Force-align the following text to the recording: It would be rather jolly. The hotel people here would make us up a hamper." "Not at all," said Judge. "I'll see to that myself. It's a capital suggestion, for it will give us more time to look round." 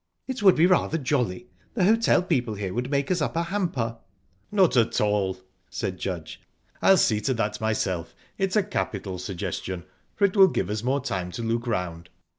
It 0.27 0.41
would 0.41 0.55
be 0.55 0.65
rather 0.65 0.97
jolly. 0.97 1.45
The 1.75 1.83
hotel 1.85 2.23
people 2.23 2.55
here 2.55 2.73
would 2.73 2.89
make 2.89 3.11
us 3.11 3.21
up 3.21 3.35
a 3.35 3.43
hamper." 3.43 3.97
"Not 4.51 4.75
at 4.75 4.99
all," 4.99 5.37
said 5.69 5.99
Judge. 5.99 6.41
"I'll 6.81 6.97
see 6.97 7.21
to 7.21 7.35
that 7.35 7.61
myself. 7.61 8.15
It's 8.35 8.55
a 8.55 8.63
capital 8.63 9.19
suggestion, 9.19 9.83
for 10.15 10.25
it 10.25 10.35
will 10.35 10.47
give 10.47 10.71
us 10.71 10.81
more 10.81 11.01
time 11.01 11.29
to 11.33 11.43
look 11.43 11.67
round." 11.67 12.09